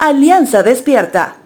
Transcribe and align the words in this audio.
Alianza 0.00 0.62
Despierta. 0.62 1.38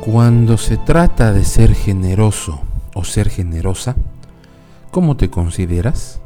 Cuando 0.00 0.56
se 0.56 0.78
trata 0.78 1.34
de 1.34 1.44
ser 1.44 1.74
generoso 1.74 2.62
o 2.94 3.04
ser 3.04 3.28
generosa, 3.28 3.96
¿cómo 4.90 5.18
te 5.18 5.28
consideras? 5.28 6.22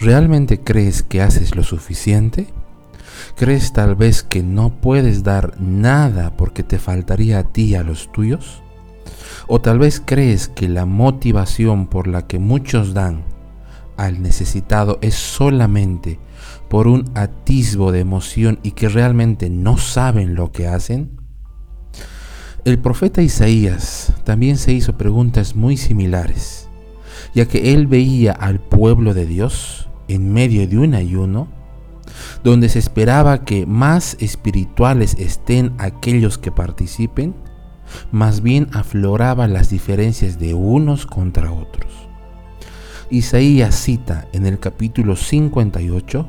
¿Realmente 0.00 0.58
crees 0.58 1.04
que 1.04 1.22
haces 1.22 1.54
lo 1.54 1.62
suficiente? 1.62 2.48
¿Crees 3.36 3.72
tal 3.72 3.94
vez 3.94 4.24
que 4.24 4.42
no 4.42 4.70
puedes 4.70 5.22
dar 5.22 5.54
nada 5.60 6.36
porque 6.36 6.64
te 6.64 6.80
faltaría 6.80 7.38
a 7.38 7.44
ti 7.44 7.66
y 7.66 7.74
a 7.76 7.84
los 7.84 8.10
tuyos? 8.10 8.60
¿O 9.46 9.60
tal 9.60 9.78
vez 9.78 10.02
crees 10.04 10.48
que 10.48 10.68
la 10.68 10.84
motivación 10.84 11.86
por 11.86 12.08
la 12.08 12.26
que 12.26 12.40
muchos 12.40 12.92
dan 12.92 13.37
al 13.98 14.22
necesitado 14.22 14.98
es 15.02 15.14
solamente 15.14 16.18
por 16.70 16.86
un 16.86 17.10
atisbo 17.14 17.92
de 17.92 18.00
emoción 18.00 18.58
y 18.62 18.70
que 18.70 18.88
realmente 18.88 19.50
no 19.50 19.76
saben 19.76 20.34
lo 20.34 20.52
que 20.52 20.68
hacen? 20.68 21.18
El 22.64 22.78
profeta 22.78 23.22
Isaías 23.22 24.12
también 24.24 24.56
se 24.56 24.72
hizo 24.72 24.96
preguntas 24.96 25.54
muy 25.54 25.76
similares, 25.76 26.68
ya 27.34 27.46
que 27.46 27.74
él 27.74 27.86
veía 27.86 28.32
al 28.32 28.60
pueblo 28.60 29.14
de 29.14 29.26
Dios 29.26 29.88
en 30.08 30.32
medio 30.32 30.66
de 30.66 30.78
un 30.78 30.94
ayuno, 30.94 31.48
donde 32.42 32.68
se 32.68 32.78
esperaba 32.78 33.44
que 33.44 33.66
más 33.66 34.16
espirituales 34.20 35.16
estén 35.18 35.74
aquellos 35.78 36.38
que 36.38 36.52
participen, 36.52 37.34
más 38.12 38.42
bien 38.42 38.68
afloraba 38.72 39.46
las 39.46 39.70
diferencias 39.70 40.38
de 40.38 40.54
unos 40.54 41.06
contra 41.06 41.52
otros. 41.52 42.07
Isaías 43.10 43.74
cita 43.74 44.28
en 44.32 44.44
el 44.44 44.58
capítulo 44.58 45.16
58 45.16 46.28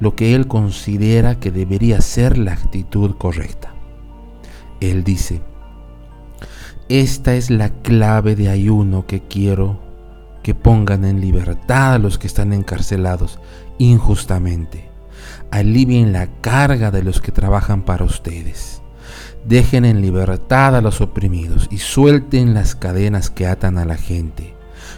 lo 0.00 0.16
que 0.16 0.34
él 0.34 0.48
considera 0.48 1.38
que 1.38 1.50
debería 1.50 2.00
ser 2.00 2.38
la 2.38 2.52
actitud 2.52 3.16
correcta. 3.16 3.74
Él 4.80 5.04
dice, 5.04 5.42
esta 6.88 7.34
es 7.34 7.50
la 7.50 7.70
clave 7.70 8.36
de 8.36 8.48
ayuno 8.48 9.06
que 9.06 9.20
quiero 9.20 9.80
que 10.42 10.54
pongan 10.54 11.04
en 11.04 11.20
libertad 11.20 11.94
a 11.94 11.98
los 11.98 12.18
que 12.18 12.26
están 12.26 12.52
encarcelados 12.52 13.38
injustamente. 13.78 14.90
Alivien 15.50 16.12
la 16.12 16.26
carga 16.40 16.90
de 16.90 17.02
los 17.02 17.20
que 17.20 17.32
trabajan 17.32 17.82
para 17.82 18.04
ustedes. 18.04 18.82
Dejen 19.46 19.84
en 19.84 20.02
libertad 20.02 20.76
a 20.76 20.80
los 20.80 21.00
oprimidos 21.00 21.68
y 21.70 21.78
suelten 21.78 22.54
las 22.54 22.74
cadenas 22.74 23.30
que 23.30 23.46
atan 23.46 23.78
a 23.78 23.84
la 23.84 23.96
gente. 23.96 24.54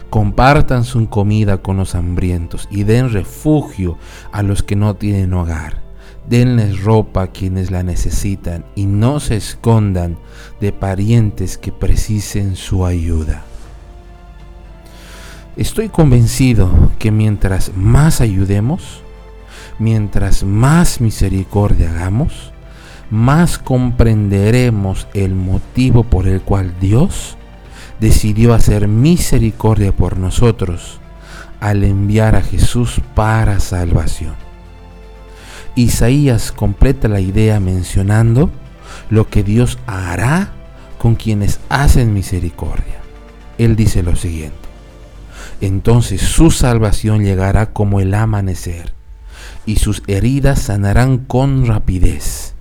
Compartan 0.09 0.83
su 0.83 1.07
comida 1.09 1.57
con 1.57 1.77
los 1.77 1.95
hambrientos 1.95 2.67
y 2.71 2.83
den 2.83 3.11
refugio 3.11 3.97
a 4.31 4.41
los 4.41 4.63
que 4.63 4.75
no 4.75 4.95
tienen 4.95 5.33
hogar 5.33 5.87
denles 6.27 6.83
ropa 6.83 7.23
a 7.23 7.27
quienes 7.27 7.71
la 7.71 7.83
necesitan 7.83 8.65
y 8.75 8.85
no 8.85 9.19
se 9.19 9.37
escondan 9.37 10.17
de 10.59 10.71
parientes 10.71 11.57
que 11.57 11.71
precisen 11.71 12.55
su 12.55 12.85
ayuda. 12.85 13.43
Estoy 15.55 15.89
convencido 15.89 16.69
que 16.99 17.11
mientras 17.11 17.71
más 17.75 18.21
ayudemos, 18.21 19.01
mientras 19.79 20.43
más 20.43 21.01
misericordia 21.01 21.91
hagamos, 21.91 22.51
más 23.09 23.57
comprenderemos 23.57 25.07
el 25.13 25.33
motivo 25.33 26.03
por 26.03 26.27
el 26.27 26.41
cual 26.41 26.73
Dios 26.79 27.37
decidió 27.99 28.53
hacer 28.53 28.87
misericordia 28.87 29.91
por 29.91 30.17
nosotros 30.17 30.99
al 31.59 31.83
enviar 31.83 32.35
a 32.35 32.41
Jesús 32.41 33.01
para 33.15 33.59
salvación. 33.59 34.35
Isaías 35.75 36.51
completa 36.51 37.07
la 37.07 37.19
idea 37.19 37.59
mencionando 37.59 38.49
lo 39.09 39.29
que 39.29 39.43
Dios 39.43 39.77
hará 39.85 40.51
con 40.97 41.15
quienes 41.15 41.59
hacen 41.69 42.13
misericordia. 42.13 43.01
Él 43.57 43.75
dice 43.75 44.03
lo 44.03 44.15
siguiente, 44.15 44.57
entonces 45.61 46.21
su 46.21 46.51
salvación 46.51 47.23
llegará 47.23 47.73
como 47.73 47.99
el 47.99 48.13
amanecer 48.13 48.93
y 49.65 49.77
sus 49.77 50.03
heridas 50.07 50.61
sanarán 50.61 51.17
con 51.19 51.65
rapidez. 51.65 52.53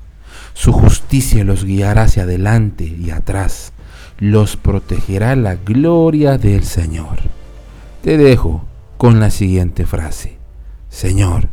Su 0.55 0.73
justicia 0.73 1.45
los 1.45 1.65
guiará 1.65 2.03
hacia 2.03 2.23
adelante 2.23 2.85
y 2.85 3.11
atrás, 3.11 3.73
los 4.19 4.57
protegerá 4.57 5.37
la 5.37 5.57
gloria 5.57 6.39
del 6.39 6.65
Señor. 6.65 7.19
Te 8.03 8.17
dejo 8.17 8.65
con 8.97 9.21
la 9.21 9.31
siguiente 9.31 9.87
frase, 9.87 10.39
Señor, 10.89 11.49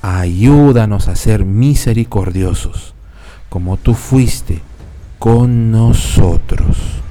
ayúdanos 0.00 1.08
a 1.08 1.16
ser 1.16 1.44
misericordiosos, 1.44 2.94
como 3.48 3.76
tú 3.76 3.94
fuiste 3.94 4.60
con 5.18 5.70
nosotros. 5.70 7.01